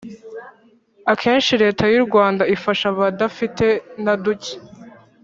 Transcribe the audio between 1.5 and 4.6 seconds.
Leta y ‘u Rwanda ifasha abadafite naduke.